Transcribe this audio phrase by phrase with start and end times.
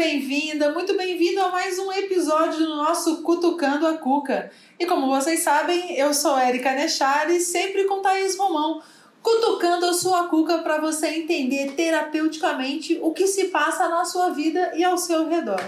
[0.00, 4.50] bem-vinda, muito bem-vindo a mais um episódio do nosso Cutucando a Cuca.
[4.78, 8.80] E como vocês sabem, eu sou Érica Nechari, sempre com Thaís Romão,
[9.22, 14.72] cutucando a sua cuca para você entender terapeuticamente o que se passa na sua vida
[14.74, 15.62] e ao seu redor.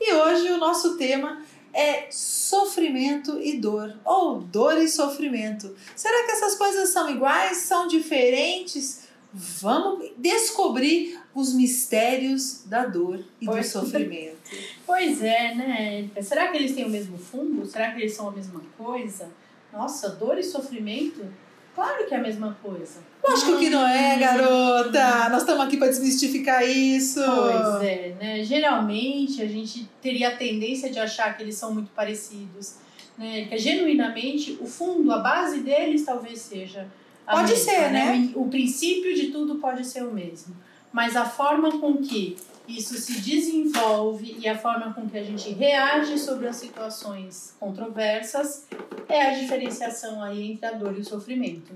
[0.00, 1.42] E hoje o nosso tema
[1.74, 5.76] é sofrimento e dor, ou dor e sofrimento.
[5.94, 9.03] Será que essas coisas são iguais, são diferentes?
[9.36, 14.36] Vamos descobrir os mistérios da dor e pois, do sofrimento.
[14.86, 16.08] Pois é, né?
[16.22, 17.66] Será que eles têm o mesmo fundo?
[17.66, 19.28] Será que eles são a mesma coisa?
[19.72, 21.26] Nossa, dor e sofrimento?
[21.74, 23.00] Claro que é a mesma coisa.
[23.26, 25.28] Lógico que não é, garota!
[25.28, 27.20] Nós estamos aqui para desmistificar isso.
[27.20, 28.44] Pois é, né?
[28.44, 32.76] Geralmente a gente teria a tendência de achar que eles são muito parecidos.
[33.18, 33.46] Né?
[33.46, 36.86] Que genuinamente o fundo, a base deles talvez seja.
[37.26, 38.16] Pode mesma, ser, né?
[38.16, 38.30] né?
[38.34, 40.54] O princípio de tudo pode ser o mesmo
[40.94, 42.36] mas a forma com que
[42.68, 48.68] isso se desenvolve e a forma com que a gente reage sobre as situações controversas
[49.08, 51.72] é a diferenciação aí entre a dor e o sofrimento.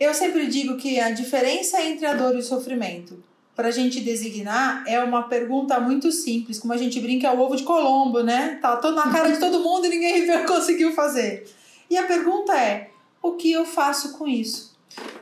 [0.00, 3.22] Eu sempre digo que a diferença entre a dor e o sofrimento,
[3.54, 7.38] para a gente designar, é uma pergunta muito simples, como a gente brinca, é o
[7.38, 8.58] ovo de Colombo, né?
[8.62, 11.46] Tá todo na cara de todo mundo e ninguém conseguiu fazer.
[11.90, 12.90] E a pergunta é:
[13.22, 14.73] o que eu faço com isso?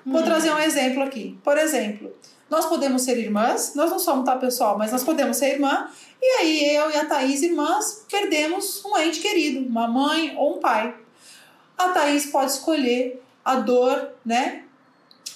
[0.05, 0.25] Vou hum.
[0.25, 1.39] trazer um exemplo aqui.
[1.43, 2.13] Por exemplo,
[2.51, 4.77] nós podemos ser irmãs, nós não somos, tá, pessoal?
[4.77, 5.89] Mas nós podemos ser irmã.
[6.21, 10.61] E aí eu e a Thaís, irmãs, perdemos um ente querido, uma mãe ou um
[10.61, 10.95] pai.
[11.79, 14.65] A Thaís pode escolher a dor, né?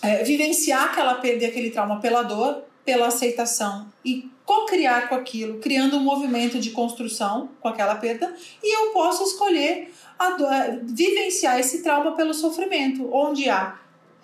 [0.03, 5.97] É, vivenciar aquela perda aquele trauma pela dor, pela aceitação e co-criar com aquilo, criando
[5.97, 8.33] um movimento de construção com aquela perda.
[8.62, 10.51] E eu posso escolher a dor,
[10.84, 13.77] vivenciar esse trauma pelo sofrimento, onde há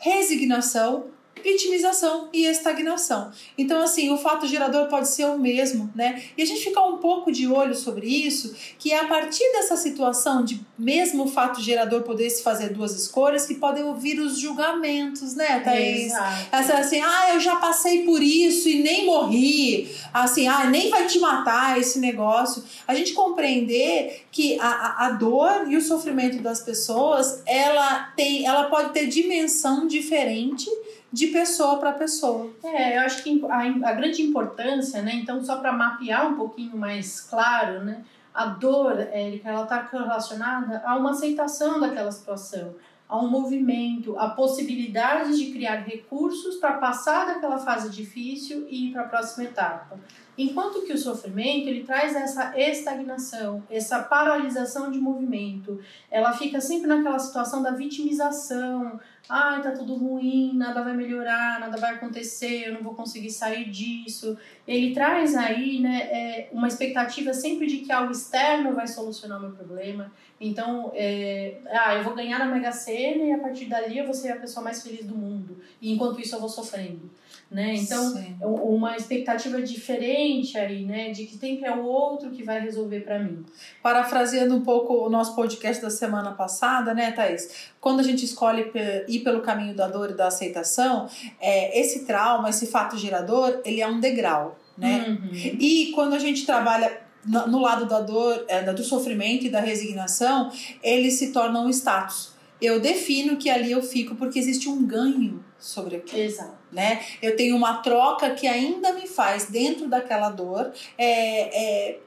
[0.02, 1.06] resignação,
[1.42, 3.30] vitimização e estagnação.
[3.58, 6.22] Então, assim, o fato gerador pode ser o mesmo, né?
[6.36, 9.76] E a gente ficar um pouco de olho sobre isso, que é a partir dessa
[9.76, 14.38] situação de mesmo o fato gerador poder se fazer duas escolhas, que podem ouvir os
[14.38, 16.06] julgamentos, né, Thaís?
[16.06, 16.46] Exato.
[16.52, 19.90] Essa, assim, ah, eu já passei por isso e nem morri.
[20.12, 22.62] Assim, ah, nem vai te matar esse negócio.
[22.86, 28.64] A gente compreender que a, a dor e o sofrimento das pessoas, ela tem, ela
[28.64, 30.68] pode ter dimensão diferente
[31.12, 32.50] de pessoa para pessoa.
[32.64, 35.14] É, eu acho que a, a grande importância, né?
[35.14, 38.02] Então, só para mapear um pouquinho mais claro, né?
[38.32, 42.74] A dor, Érica, ela está relacionada a uma aceitação daquela situação,
[43.06, 48.92] a um movimento, a possibilidade de criar recursos para passar daquela fase difícil e ir
[48.92, 50.00] para a próxima etapa.
[50.38, 55.78] Enquanto que o sofrimento ele traz essa estagnação, essa paralisação de movimento,
[56.10, 61.76] ela fica sempre naquela situação da vitimização, ai, tá tudo ruim, nada vai melhorar, nada
[61.76, 64.36] vai acontecer, eu não vou conseguir sair disso.
[64.66, 69.42] Ele traz aí, né, é, uma expectativa sempre de que algo externo vai solucionar o
[69.42, 70.12] meu problema.
[70.42, 74.14] Então, é, ah, eu vou ganhar na Mega Sena e a partir dali eu vou
[74.14, 75.58] ser a pessoa mais feliz do mundo.
[75.80, 77.10] E enquanto isso eu vou sofrendo
[77.52, 77.74] né?
[77.74, 78.34] Então, Sim.
[78.40, 81.10] É uma expectativa diferente aí, né?
[81.10, 83.44] De que sempre é o outro que vai resolver para mim.
[83.82, 87.70] Parafraseando um pouco o nosso podcast da semana passada, né, Thaís?
[87.78, 88.72] Quando a gente escolhe
[89.06, 91.06] ir pelo caminho da dor e da aceitação,
[91.38, 95.04] é, esse trauma, esse fato gerador, ele é um degrau, né?
[95.06, 95.30] Uhum.
[95.32, 100.50] E quando a gente trabalha no lado da dor, é, do sofrimento e da resignação,
[100.82, 102.32] ele se torna um status.
[102.60, 106.22] Eu defino que ali eu fico porque existe um ganho sobre aquilo.
[106.22, 106.54] Exato.
[106.70, 107.02] Né?
[107.20, 110.72] Eu tenho uma troca que ainda me faz dentro daquela dor.
[110.96, 111.98] É, é,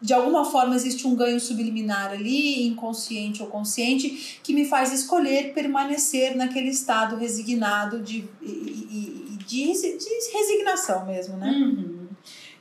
[0.00, 5.54] de alguma forma existe um ganho subliminar ali, inconsciente ou consciente, que me faz escolher
[5.54, 11.50] permanecer naquele estado resignado de, de, de, de resignação mesmo, né?
[11.50, 12.03] Uhum.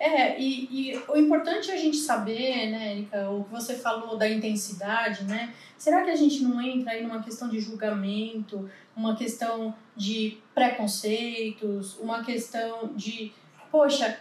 [0.05, 4.17] É, e, e, o importante é a gente saber, né, Erika, o que você falou
[4.17, 5.53] da intensidade, né?
[5.77, 11.97] Será que a gente não entra aí numa questão de julgamento, uma questão de preconceitos,
[11.99, 13.31] uma questão de,
[13.71, 14.19] poxa,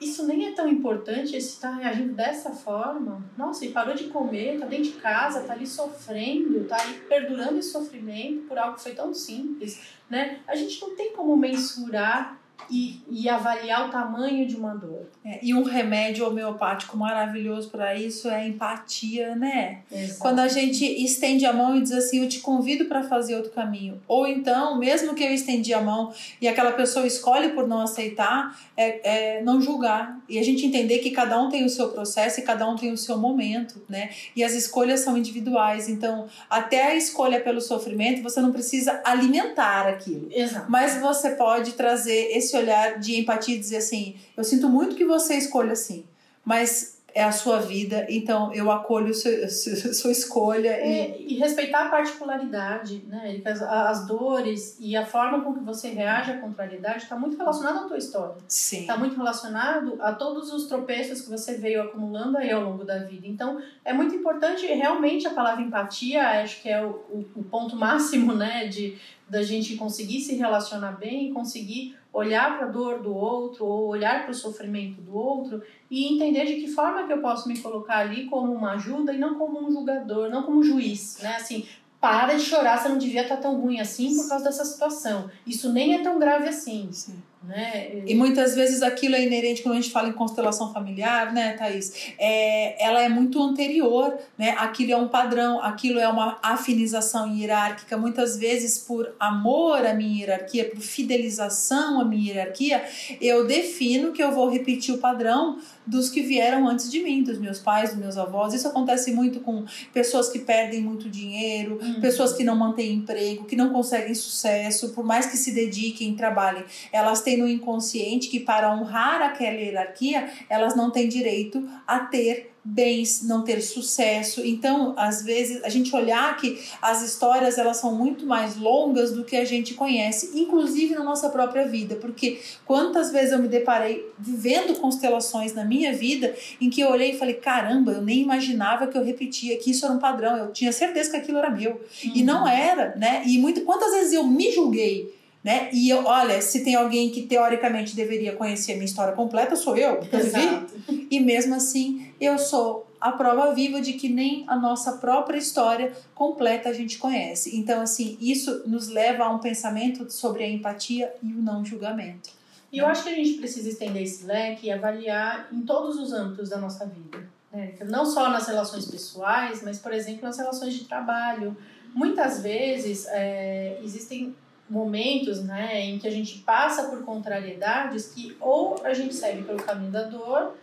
[0.00, 3.20] isso nem é tão importante, esse está reagindo dessa forma.
[3.36, 7.58] Nossa, e parou de comer, tá dentro de casa, tá ali sofrendo, tá aí perdurando
[7.58, 10.38] esse sofrimento por algo que foi tão simples, né?
[10.46, 12.38] A gente não tem como mensurar
[12.70, 15.06] e, e avaliar o tamanho de uma dor.
[15.24, 19.80] É, e um remédio homeopático maravilhoso para isso é a empatia, né?
[19.90, 20.20] Exato.
[20.20, 23.50] Quando a gente estende a mão e diz assim, eu te convido para fazer outro
[23.50, 24.00] caminho.
[24.06, 28.58] Ou então, mesmo que eu estendi a mão e aquela pessoa escolhe por não aceitar,
[28.76, 30.18] é, é não julgar.
[30.28, 32.92] E a gente entender que cada um tem o seu processo e cada um tem
[32.92, 34.10] o seu momento, né?
[34.34, 35.88] E as escolhas são individuais.
[35.88, 40.28] Então, até a escolha pelo sofrimento, você não precisa alimentar aquilo.
[40.30, 40.70] Exato.
[40.70, 45.04] Mas você pode trazer esse olhar de empatia e dizer assim: eu sinto muito que
[45.04, 46.04] você escolha assim.
[46.44, 50.68] mas é a sua vida, então eu acolho sua, sua escolha.
[50.68, 51.32] É, e...
[51.32, 51.38] e...
[51.38, 56.38] respeitar a particularidade, né, As, as dores e a forma com que você reage à
[56.38, 58.34] contrariedade está muito relacionado à tua história.
[58.46, 58.80] Sim.
[58.80, 62.98] Está muito relacionado a todos os tropeços que você veio acumulando aí ao longo da
[62.98, 63.26] vida.
[63.26, 67.76] Então, é muito importante, realmente, a palavra empatia, acho que é o, o, o ponto
[67.76, 68.98] máximo, né, de
[69.28, 74.22] da gente conseguir se relacionar bem, conseguir olhar para a dor do outro ou olhar
[74.22, 77.98] para o sofrimento do outro e entender de que forma que eu posso me colocar
[77.98, 81.36] ali como uma ajuda e não como um julgador, não como um juiz, né?
[81.36, 81.66] Assim,
[82.00, 85.30] para de chorar, você não devia estar tão ruim assim por causa dessa situação.
[85.46, 86.88] Isso nem é tão grave assim.
[86.90, 87.22] Sim.
[87.42, 88.02] Né?
[88.06, 91.92] E muitas vezes aquilo é inerente quando a gente fala em constelação familiar, né, Thaís?
[92.18, 94.56] É, ela é muito anterior, né?
[94.58, 97.96] Aquilo é um padrão, aquilo é uma afinização hierárquica.
[97.96, 102.84] Muitas vezes, por amor à minha hierarquia, por fidelização à minha hierarquia,
[103.20, 107.38] eu defino que eu vou repetir o padrão dos que vieram antes de mim, dos
[107.38, 108.52] meus pais, dos meus avós.
[108.52, 112.00] Isso acontece muito com pessoas que perdem muito dinheiro, uhum.
[112.00, 116.64] pessoas que não mantêm emprego, que não conseguem sucesso, por mais que se dediquem, trabalhem,
[116.92, 122.52] elas têm no inconsciente que para honrar aquela hierarquia, elas não têm direito a ter
[122.64, 124.44] bens, não ter sucesso.
[124.44, 129.24] Então, às vezes, a gente olhar que as histórias elas são muito mais longas do
[129.24, 134.04] que a gente conhece, inclusive na nossa própria vida, porque quantas vezes eu me deparei
[134.18, 138.86] vivendo constelações na minha vida em que eu olhei e falei, caramba, eu nem imaginava
[138.86, 141.72] que eu repetia que isso era um padrão, eu tinha certeza que aquilo era meu
[141.72, 142.12] uhum.
[142.14, 143.22] e não era, né?
[143.26, 145.14] E muito quantas vezes eu me julguei
[145.46, 145.70] né?
[145.72, 149.76] E eu, olha, se tem alguém que teoricamente deveria conhecer a minha história completa, sou
[149.76, 151.06] eu, porque eu vivi.
[151.08, 155.92] E mesmo assim, eu sou a prova viva de que nem a nossa própria história
[156.16, 157.56] completa a gente conhece.
[157.56, 162.30] Então, assim, isso nos leva a um pensamento sobre a empatia e o não julgamento.
[162.72, 166.12] E eu acho que a gente precisa estender esse leque e avaliar em todos os
[166.12, 167.24] âmbitos da nossa vida.
[167.52, 167.74] Né?
[167.84, 171.56] Não só nas relações pessoais, mas, por exemplo, nas relações de trabalho.
[171.94, 174.34] Muitas vezes é, existem
[174.68, 179.62] momentos né, em que a gente passa por contrariedades que ou a gente segue pelo
[179.62, 180.54] caminho da dor,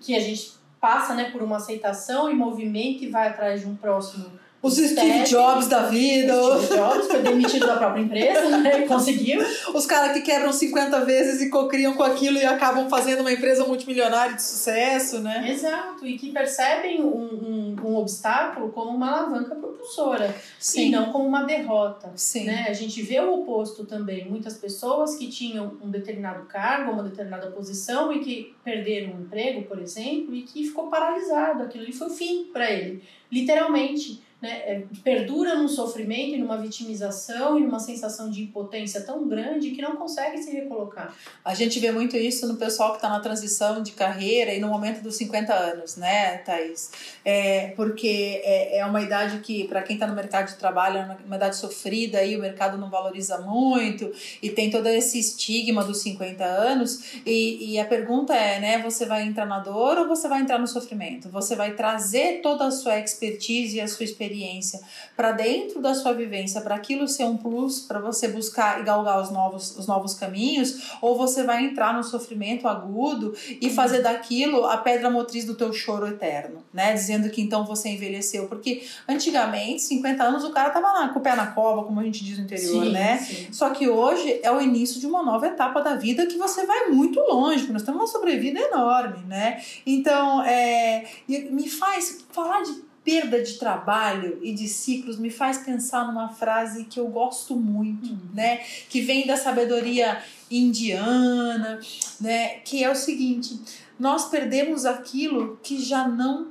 [0.00, 3.76] que a gente passa né, por uma aceitação e movimento e vai atrás de um
[3.76, 6.34] próximo os Steve Jobs da vida.
[6.34, 8.86] Steve Jobs foi demitido da própria empresa, né?
[8.88, 9.40] Conseguiu.
[9.72, 13.64] Os caras que quebram 50 vezes e cocriam com aquilo e acabam fazendo uma empresa
[13.64, 15.48] multimilionária de sucesso, né?
[15.48, 16.04] Exato.
[16.04, 20.34] E que percebem um, um, um obstáculo como uma alavanca propulsora.
[20.58, 20.88] Sim.
[20.88, 22.10] E não como uma derrota.
[22.16, 22.44] Sim.
[22.44, 22.66] Né?
[22.68, 24.28] A gente vê o oposto também.
[24.28, 29.62] Muitas pessoas que tinham um determinado cargo, uma determinada posição e que perderam um emprego,
[29.62, 31.62] por exemplo, e que ficou paralisado.
[31.62, 33.04] Aquilo ali foi o fim para ele.
[33.30, 39.26] Literalmente né, é, perdura num sofrimento e numa vitimização e numa sensação de impotência tão
[39.26, 41.12] grande que não consegue se recolocar.
[41.44, 44.68] A gente vê muito isso no pessoal que está na transição de carreira e no
[44.68, 46.90] momento dos 50 anos, né, Thaís?
[47.24, 51.16] É, porque é, é uma idade que, para quem está no mercado de trabalho, é
[51.26, 55.98] uma idade sofrida e o mercado não valoriza muito e tem todo esse estigma dos
[55.98, 57.20] 50 anos.
[57.26, 60.60] E, e a pergunta é, né, você vai entrar na dor ou você vai entrar
[60.60, 61.28] no sofrimento?
[61.28, 64.80] Você vai trazer toda a sua expertise e a sua experiência experiência
[65.16, 69.20] para dentro da sua vivência, para aquilo ser um plus, para você buscar e galgar
[69.20, 74.64] os novos, os novos caminhos, ou você vai entrar no sofrimento agudo e fazer daquilo
[74.66, 76.92] a pedra motriz do teu choro eterno, né?
[76.92, 78.46] Dizendo que então você envelheceu.
[78.46, 82.04] Porque antigamente, 50 anos, o cara tava lá com o pé na cova, como a
[82.04, 83.18] gente diz no interior, sim, né?
[83.18, 83.48] Sim.
[83.50, 86.88] Só que hoje é o início de uma nova etapa da vida que você vai
[86.88, 89.60] muito longe, porque nós temos uma sobrevida enorme, né?
[89.86, 96.06] Então, é, me faz falar de perda de trabalho e de ciclos me faz pensar
[96.06, 98.18] numa frase que eu gosto muito, uhum.
[98.34, 98.58] né?
[98.90, 101.80] Que vem da sabedoria indiana,
[102.20, 102.58] né?
[102.58, 103.58] Que é o seguinte:
[103.98, 106.48] nós perdemos aquilo que já não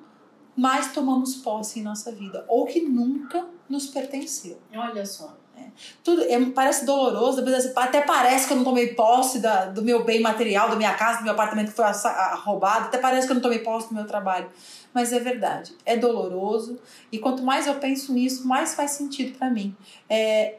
[0.55, 4.57] mais tomamos posse em nossa vida ou que nunca nos pertenceu.
[4.73, 5.37] Olha só.
[5.57, 5.63] É.
[6.03, 7.43] Tudo é, parece doloroso,
[7.75, 11.19] até parece que eu não tomei posse da, do meu bem material, da minha casa,
[11.19, 11.85] do meu apartamento que foi
[12.43, 14.49] roubado, até parece que eu não tomei posse do meu trabalho
[14.97, 16.79] mas é verdade, é doloroso
[17.11, 19.75] e quanto mais eu penso nisso, mais faz sentido para mim.
[20.09, 20.55] É,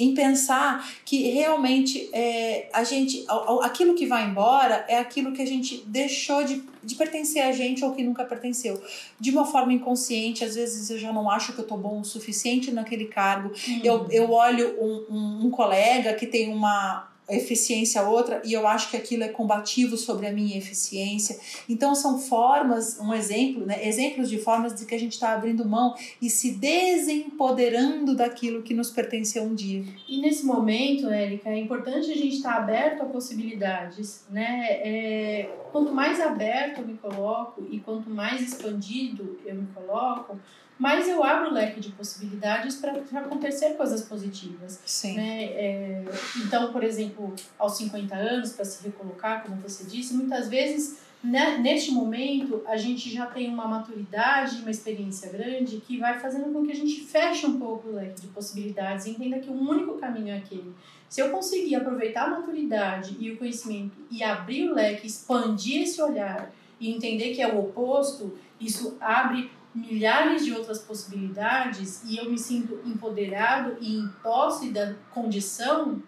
[0.00, 3.24] em pensar que realmente é, a gente
[3.62, 7.84] aquilo que vai embora é aquilo que a gente deixou de, de pertencer a gente
[7.84, 8.82] ou que nunca pertenceu
[9.18, 12.04] de uma forma inconsciente às vezes eu já não acho que eu tô bom o
[12.04, 13.80] suficiente naquele cargo uhum.
[13.84, 18.90] eu, eu olho um, um, um colega que tem uma eficiência outra e eu acho
[18.90, 21.38] que aquilo é combativo sobre a minha eficiência.
[21.68, 25.64] Então são formas, um exemplo, né, exemplos de formas de que a gente está abrindo
[25.64, 29.84] mão e se desempoderando daquilo que nos pertenceu um dia.
[30.08, 34.66] E nesse momento, Érica, é importante a gente estar tá aberto a possibilidades, né?
[34.82, 40.38] É, quanto mais aberto eu me coloco e quanto mais expandido eu me coloco,
[40.78, 44.80] mas eu abro o leque de possibilidades para acontecer coisas positivas.
[44.86, 45.14] Sim.
[45.14, 45.44] Né?
[45.44, 46.04] É,
[46.44, 51.58] então, por exemplo, aos 50 anos, para se recolocar, como você disse, muitas vezes, né,
[51.58, 56.64] neste momento, a gente já tem uma maturidade, uma experiência grande que vai fazendo com
[56.64, 59.98] que a gente feche um pouco o leque de possibilidades e entenda que o único
[59.98, 60.72] caminho é aquele.
[61.10, 66.00] Se eu conseguir aproveitar a maturidade e o conhecimento e abrir o leque, expandir esse
[66.00, 72.30] olhar e entender que é o oposto, isso abre milhares de outras possibilidades e eu
[72.30, 76.02] me sinto empoderado e em posse da condição,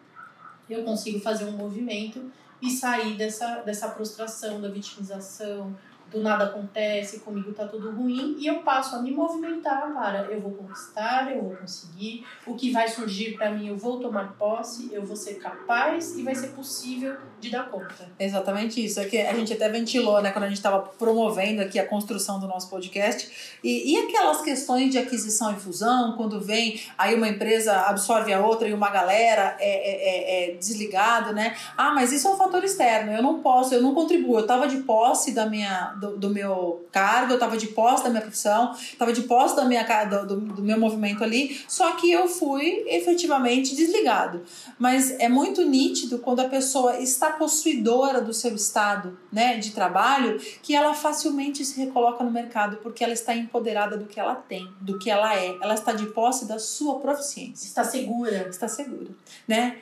[0.71, 5.77] eu consigo fazer um movimento e sair dessa, dessa prostração, da vitimização,
[6.13, 10.41] do nada acontece, comigo tá tudo ruim, e eu passo a me movimentar para eu
[10.41, 14.91] vou conquistar, eu vou conseguir, o que vai surgir para mim eu vou tomar posse,
[14.93, 18.09] eu vou ser capaz e vai ser possível de dar conta.
[18.19, 19.01] Exatamente isso.
[19.01, 22.39] É que a gente até ventilou, né, quando a gente estava promovendo aqui a construção
[22.39, 23.29] do nosso podcast.
[23.65, 28.45] E, e aquelas questões de aquisição e fusão, quando vem aí uma empresa absorve a
[28.45, 31.57] outra e uma galera é, é, é, é desligado, né?
[31.77, 34.37] Ah, mas isso é um fator externo, eu não posso, eu não contribuo.
[34.37, 38.11] Eu estava de posse da minha do, do meu cargo, eu estava de posse da
[38.11, 42.11] minha profissão, estava de posse da minha, do, do, do meu movimento ali, só que
[42.11, 44.43] eu fui efetivamente desligado.
[44.79, 50.39] Mas é muito nítido quando a pessoa está possuidora do seu estado né, de trabalho
[50.63, 54.69] que ela facilmente se recoloca no mercado porque ela está empoderada do que ela tem,
[54.81, 55.57] do que ela é.
[55.61, 57.67] Ela está de posse da sua proficiência.
[57.67, 58.49] Está segura.
[58.49, 59.11] Está segura,
[59.47, 59.79] né?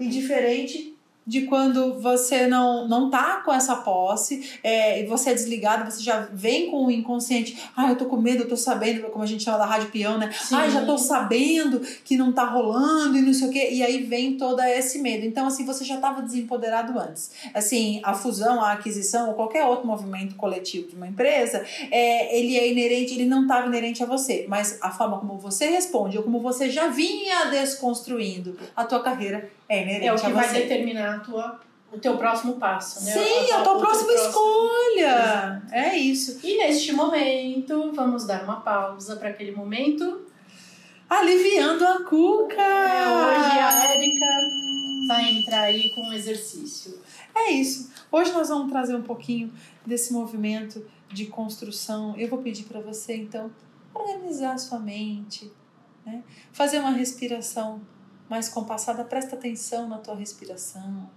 [0.00, 0.97] E diferente
[1.28, 6.02] de quando você não não tá com essa posse é, e você é desligado, você
[6.02, 7.62] já vem com o inconsciente.
[7.76, 10.16] Ah, eu tô com medo, eu tô sabendo, como a gente chama da rádio peão,
[10.16, 10.32] né?
[10.50, 13.68] Ah, já tô sabendo que não tá rolando e não sei o quê.
[13.70, 15.26] E aí vem todo esse medo.
[15.26, 17.30] Então, assim, você já tava desempoderado antes.
[17.52, 22.56] Assim, a fusão, a aquisição ou qualquer outro movimento coletivo de uma empresa, é, ele
[22.56, 26.24] é inerente, ele não tava inerente a você, mas a forma como você responde ou
[26.24, 31.17] como você já vinha desconstruindo a tua carreira é inerente É o que vai determinar
[31.18, 31.60] a tua,
[31.92, 33.12] o teu próximo passo, né?
[33.12, 35.62] Sim, a, a tua próxima escolha.
[35.70, 36.40] É isso.
[36.42, 40.26] E neste momento, vamos dar uma pausa para aquele momento.
[41.08, 42.60] Aliviando a cuca!
[42.60, 44.26] É, hoje a Érica
[45.08, 47.00] vai entrar aí com um exercício.
[47.34, 47.90] É isso.
[48.12, 49.52] Hoje nós vamos trazer um pouquinho
[49.86, 52.14] desse movimento de construção.
[52.18, 53.50] Eu vou pedir para você, então,
[53.94, 55.50] organizar a sua mente,
[56.04, 56.22] né?
[56.52, 57.80] fazer uma respiração
[58.28, 61.10] mais compassada, presta atenção na tua respiração.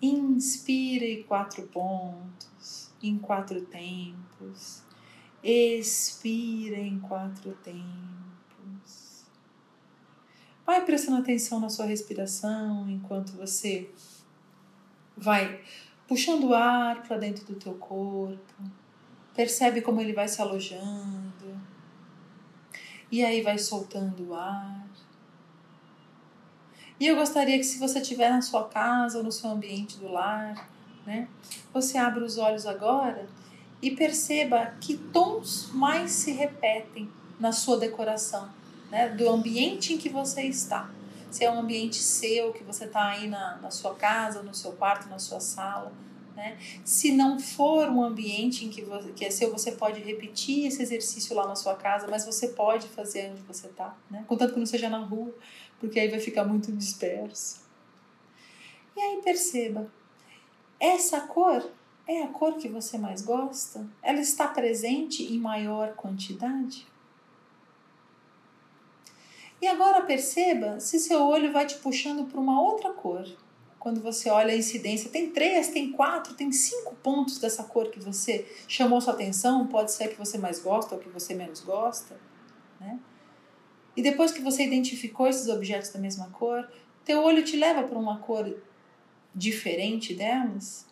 [0.00, 4.82] Inspira em quatro pontos, em quatro tempos.
[5.42, 9.24] Expira em quatro tempos.
[10.64, 13.90] Vai prestando atenção na sua respiração enquanto você
[15.16, 15.60] vai
[16.08, 18.54] puxando o ar para dentro do teu corpo.
[19.34, 21.60] Percebe como ele vai se alojando.
[23.10, 24.88] E aí vai soltando o ar.
[27.04, 30.10] E eu gostaria que se você estiver na sua casa ou no seu ambiente do
[30.10, 30.70] lar,
[31.04, 31.28] né,
[31.70, 33.28] você abra os olhos agora
[33.82, 38.48] e perceba que tons mais se repetem na sua decoração,
[38.90, 40.90] né, do ambiente em que você está.
[41.30, 44.72] Se é um ambiente seu, que você está aí na, na sua casa, no seu
[44.72, 45.92] quarto, na sua sala,
[46.34, 46.56] né?
[46.84, 50.82] Se não for um ambiente em que, você, que é seu, você pode repetir esse
[50.82, 54.24] exercício lá na sua casa, mas você pode fazer onde você está, né?
[54.26, 55.32] contanto que não seja na rua
[55.84, 57.60] porque aí vai ficar muito disperso.
[58.96, 59.92] E aí perceba,
[60.80, 61.70] essa cor
[62.06, 63.86] é a cor que você mais gosta?
[64.02, 66.86] Ela está presente em maior quantidade?
[69.60, 73.26] E agora perceba se seu olho vai te puxando para uma outra cor.
[73.78, 78.00] Quando você olha a incidência, tem três, tem quatro, tem cinco pontos dessa cor que
[78.00, 81.60] você chamou sua atenção, pode ser a que você mais gosta ou que você menos
[81.60, 82.18] gosta,
[82.80, 82.98] né?
[83.96, 86.68] E depois que você identificou esses objetos da mesma cor,
[87.04, 88.56] teu olho te leva para uma cor
[89.34, 90.86] diferente delas?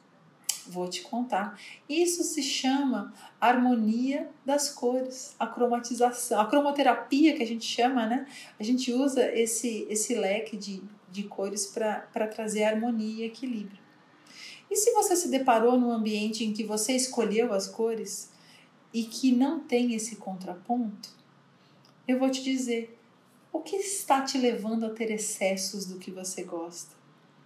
[0.67, 1.59] Vou te contar.
[1.89, 8.27] Isso se chama harmonia das cores, a cromatização, a cromoterapia que a gente chama, né?
[8.61, 13.83] A gente usa esse, esse leque de, de cores para trazer harmonia e equilíbrio.
[14.71, 18.31] E se você se deparou num ambiente em que você escolheu as cores
[18.95, 21.22] e que não tem esse contraponto,
[22.07, 22.99] eu vou te dizer:
[23.53, 26.95] o que está te levando a ter excessos do que você gosta?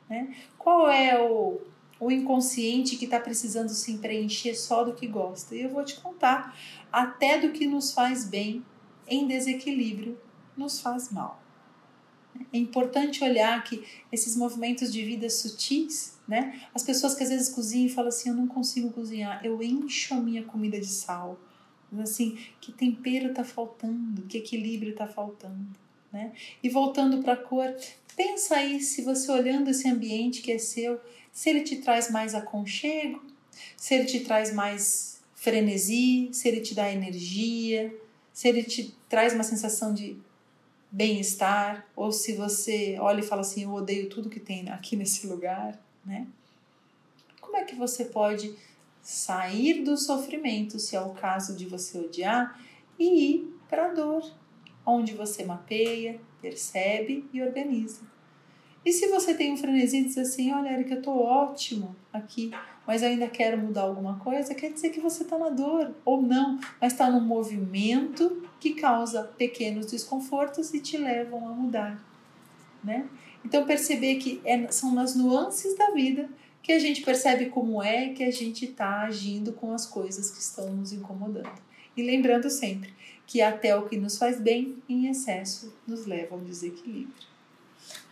[0.09, 0.35] Né?
[0.57, 1.61] Qual é o,
[1.99, 5.55] o inconsciente que está precisando se preencher só do que gosta?
[5.55, 6.57] E eu vou te contar,
[6.93, 8.65] até do que nos faz bem,
[9.07, 10.19] em desequilíbrio,
[10.57, 11.43] nos faz mal.
[12.53, 16.61] É importante olhar que esses movimentos de vida sutis, né?
[16.75, 20.15] As pessoas que às vezes cozinham e falam assim: eu não consigo cozinhar, eu encho
[20.15, 21.39] a minha comida de sal.
[21.99, 25.67] Assim, que tempero está faltando, que equilíbrio está faltando.
[26.13, 26.33] Né?
[26.63, 27.75] E voltando para a cor,
[28.17, 31.01] pensa aí se você olhando esse ambiente que é seu,
[31.33, 33.23] se ele te traz mais aconchego,
[33.77, 37.95] se ele te traz mais frenesi, se ele te dá energia,
[38.33, 40.17] se ele te traz uma sensação de
[40.91, 45.27] bem-estar, ou se você olha e fala assim, eu odeio tudo que tem aqui nesse
[45.27, 46.27] lugar, né?
[47.41, 48.57] Como é que você pode
[49.07, 52.61] sair do sofrimento, se é o caso de você odiar,
[52.99, 54.29] e ir para a dor,
[54.85, 58.01] onde você mapeia, percebe e organiza.
[58.85, 62.51] E se você tem um frenesi e diz assim, olha, Erika, eu tô ótimo aqui,
[62.85, 66.59] mas ainda quero mudar alguma coisa, quer dizer que você está na dor, ou não,
[66.81, 72.05] mas está num movimento que causa pequenos desconfortos e te levam a mudar,
[72.83, 73.09] né?
[73.45, 76.29] Então perceber que é, são nas nuances da vida
[76.67, 80.41] que a gente percebe como é que a gente está agindo com as coisas que
[80.41, 81.63] estão nos incomodando.
[81.97, 82.93] E lembrando sempre
[83.25, 87.15] que até o que nos faz bem, em excesso, nos leva ao desequilíbrio.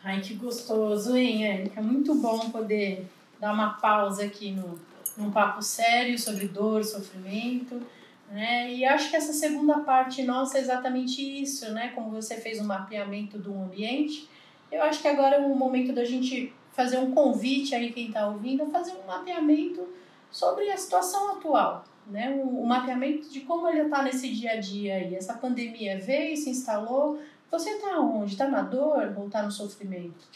[0.04, 1.82] Ai, que gostoso, hein, Érica?
[1.82, 3.04] Muito bom poder
[3.40, 4.78] dar uma pausa aqui no,
[5.16, 7.82] num papo sério sobre dor, sofrimento.
[8.30, 8.73] Né?
[8.73, 11.88] E acho que essa segunda parte nossa é exatamente isso, né?
[11.88, 14.28] Como você fez um mapeamento do ambiente,
[14.70, 18.28] eu acho que agora é o momento da gente fazer um convite aí quem está
[18.28, 19.88] ouvindo fazer um mapeamento
[20.31, 22.31] sobre a situação atual, né?
[22.31, 25.14] Um, um mapeamento de como ele está nesse dia a dia aí.
[25.14, 27.21] Essa pandemia veio, se instalou.
[27.50, 28.33] Você está onde?
[28.33, 30.26] Está na dor ou está no sofrimento?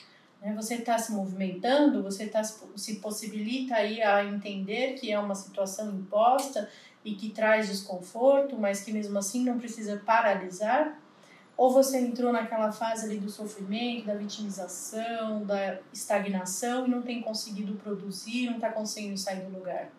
[0.40, 0.54] Né?
[0.54, 5.90] Você está se movimentando, você tá, se possibilita aí a entender que é uma situação
[5.90, 6.71] imposta
[7.04, 10.97] e que traz desconforto, mas que mesmo assim não precisa paralisar
[11.58, 17.21] ou você entrou naquela fase ali do sofrimento, da vitimização, da estagnação e não tem
[17.21, 19.90] conseguido produzir, não está conseguindo sair do lugar?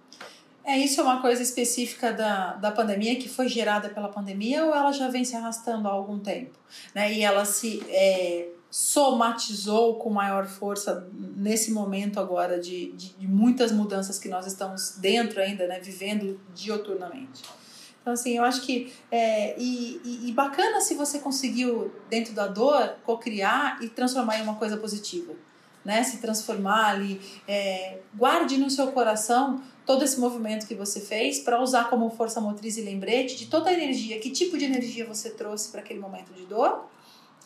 [0.64, 4.74] É, isso é uma coisa específica da, da pandemia, que foi gerada pela pandemia, ou
[4.74, 6.58] ela já vem se arrastando há algum tempo?
[6.96, 7.12] Né?
[7.14, 13.74] E ela se é, somatizou com maior força nesse momento agora de, de, de muitas
[13.74, 15.82] mudanças que nós estamos dentro ainda, né?
[15.82, 17.59] vivendo dioturnamente.
[18.10, 18.92] Então, assim, eu acho que.
[19.12, 24.56] É, e, e, bacana se você conseguiu, dentro da dor, cocriar e transformar em uma
[24.56, 25.34] coisa positiva.
[25.86, 26.02] Né?
[26.02, 27.22] Se transformar ali.
[27.48, 32.42] É, guarde no seu coração todo esse movimento que você fez para usar como força
[32.42, 34.20] motriz e lembrete de toda a energia.
[34.20, 36.90] Que tipo de energia você trouxe para aquele momento de dor,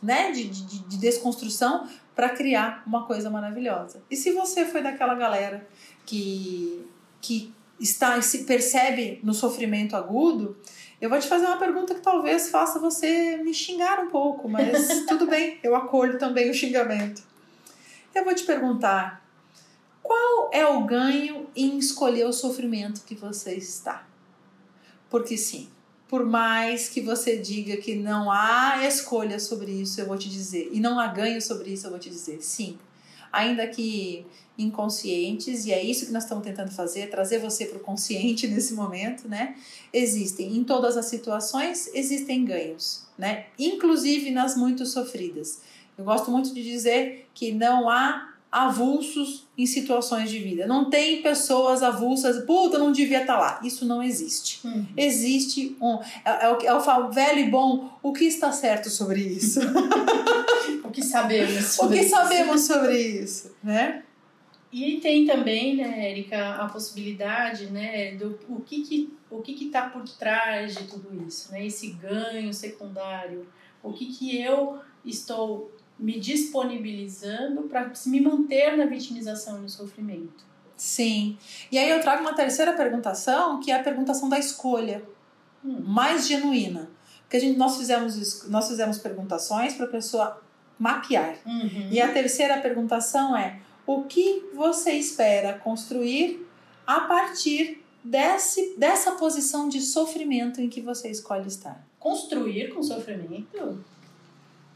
[0.01, 0.31] né?
[0.31, 4.01] de, de, de desconstrução, para criar uma coisa maravilhosa.
[4.09, 5.67] E se você foi daquela galera
[6.05, 6.87] que.
[7.19, 10.57] que está se percebe no sofrimento agudo,
[10.99, 15.03] eu vou te fazer uma pergunta que talvez faça você me xingar um pouco, mas
[15.05, 17.21] tudo bem, eu acolho também o xingamento.
[18.15, 19.21] Eu vou te perguntar:
[20.01, 24.07] qual é o ganho em escolher o sofrimento que você está?
[25.09, 25.69] Porque sim,
[26.07, 30.69] por mais que você diga que não há escolha sobre isso, eu vou te dizer,
[30.71, 32.77] e não há ganho sobre isso, eu vou te dizer, sim.
[33.33, 34.25] Ainda que
[34.57, 38.73] inconscientes, e é isso que nós estamos tentando fazer, trazer você para o consciente nesse
[38.73, 39.55] momento, né?
[39.91, 43.47] Existem, em todas as situações, existem ganhos, né?
[43.57, 45.61] Inclusive nas muito sofridas.
[45.97, 50.67] Eu gosto muito de dizer que não há avulsos em situações de vida.
[50.67, 53.59] Não tem pessoas avulsas, puta, não devia estar tá lá.
[53.63, 54.59] Isso não existe.
[54.65, 54.85] Uhum.
[54.95, 55.99] Existe um.
[56.23, 59.59] É, é, o, é o velho e bom, o que está certo sobre isso?
[60.93, 62.15] o que sabemos sobre O que isso?
[62.15, 64.03] sabemos sobre isso, né?
[64.71, 69.65] E tem também, né, Érica, a possibilidade, né, do o que que o que que
[69.65, 71.65] está por trás de tudo isso, né?
[71.65, 73.47] Esse ganho secundário,
[73.81, 80.43] o que que eu estou me disponibilizando para me manter na vitimização e no sofrimento.
[80.75, 81.37] Sim.
[81.71, 85.03] E aí eu trago uma terceira perguntação, que é a perguntação da escolha,
[85.63, 85.81] hum.
[85.81, 86.89] mais genuína.
[87.21, 90.42] Porque a gente, nós, fizemos, nós fizemos perguntações para a pessoa
[90.79, 91.37] mapear.
[91.45, 91.89] Uhum.
[91.91, 96.45] E a terceira perguntação é: o que você espera construir
[96.85, 101.85] a partir desse, dessa posição de sofrimento em que você escolhe estar.
[101.99, 103.83] Construir com sofrimento?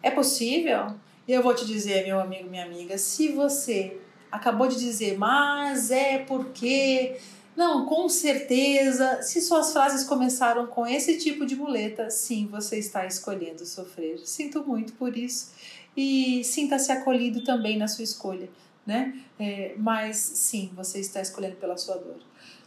[0.01, 0.95] É possível?
[1.27, 3.97] E eu vou te dizer, meu amigo, minha amiga, se você
[4.31, 7.17] acabou de dizer, mas é porque.
[7.55, 13.03] Não, com certeza, se suas frases começaram com esse tipo de muleta, sim, você está
[13.07, 14.19] escolhendo sofrer.
[14.19, 15.53] Sinto muito por isso
[15.97, 18.47] e sinta-se acolhido também na sua escolha
[18.87, 19.13] né?
[19.37, 22.15] É, mas sim, você está escolhendo pela sua dor.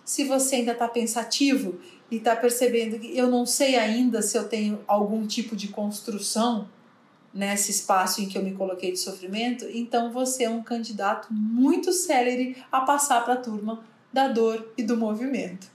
[0.04, 4.46] Se você ainda está pensativo e está percebendo que eu não sei ainda se eu
[4.46, 6.68] tenho algum tipo de construção
[7.32, 11.92] nesse espaço em que eu me coloquei de sofrimento, então você é um candidato muito
[11.92, 15.68] célere a passar para a turma da dor e do movimento.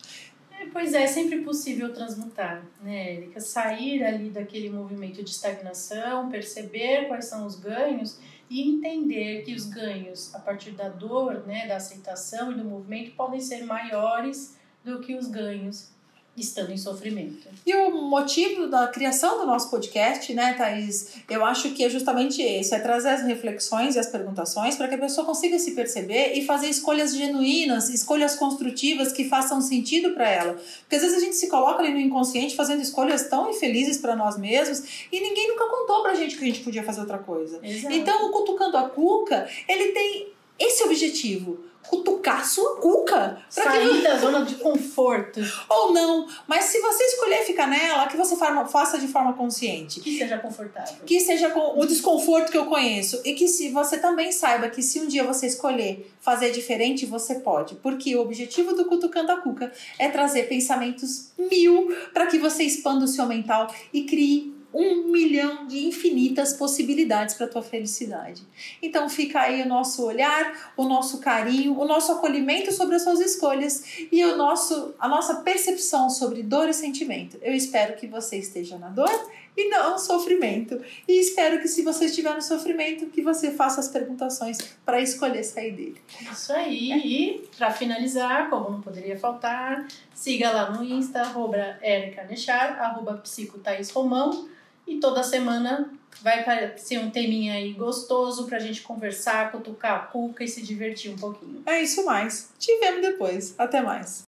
[0.75, 3.39] Pois é, é sempre possível transmutar, né, Erika?
[3.39, 9.67] Sair ali daquele movimento de estagnação, perceber quais são os ganhos e entender que os
[9.67, 14.99] ganhos a partir da dor, né, da aceitação e do movimento podem ser maiores do
[14.99, 15.94] que os ganhos
[16.37, 17.47] estando em sofrimento.
[17.65, 22.41] E o motivo da criação do nosso podcast, né, Thaís, eu acho que é justamente
[22.41, 26.33] esse, é trazer as reflexões e as perguntações para que a pessoa consiga se perceber
[26.33, 30.53] e fazer escolhas genuínas, escolhas construtivas que façam sentido para ela.
[30.81, 34.15] Porque às vezes a gente se coloca ali no inconsciente fazendo escolhas tão infelizes para
[34.15, 37.59] nós mesmos e ninguém nunca contou pra gente que a gente podia fazer outra coisa.
[37.63, 37.93] Exato.
[37.93, 40.27] Então, o Cutucando a Cuca, ele tem
[40.59, 43.37] esse objetivo cutucar sua cuca.
[43.49, 44.01] Sair que...
[44.01, 45.39] da zona de conforto.
[45.69, 46.27] Ou não.
[46.47, 49.99] Mas se você escolher ficar nela, que você faça de forma consciente.
[49.99, 50.97] Que seja confortável.
[51.05, 53.21] Que seja o desconforto que eu conheço.
[53.23, 57.35] E que se você também saiba que se um dia você escolher fazer diferente, você
[57.35, 57.75] pode.
[57.75, 63.05] Porque o objetivo do Cutucando a Cuca é trazer pensamentos mil para que você expanda
[63.05, 68.43] o seu mental e crie um milhão de infinitas possibilidades para a tua felicidade.
[68.81, 73.21] Então fica aí o nosso olhar, o nosso carinho, o nosso acolhimento sobre as suas
[73.21, 77.37] escolhas e o nosso, a nossa percepção sobre dor e sentimento.
[77.41, 79.09] Eu espero que você esteja na dor
[79.55, 80.81] e não no sofrimento.
[81.07, 85.43] E espero que se você estiver no sofrimento, que você faça as perguntações para escolher
[85.43, 86.01] sair dele.
[86.29, 86.91] Isso aí.
[86.91, 86.97] É.
[86.97, 93.13] E para finalizar, como não poderia faltar, siga lá no Insta, arroba Erika Nechar, arroba
[93.13, 93.57] Psico
[93.93, 94.53] Romão
[94.87, 96.43] e toda semana vai
[96.77, 101.17] ser um teminha aí gostoso pra gente conversar, cutucar a cuca e se divertir um
[101.17, 101.61] pouquinho.
[101.65, 102.49] É isso mais.
[102.57, 103.53] Te vemos depois.
[103.57, 104.23] Até mais.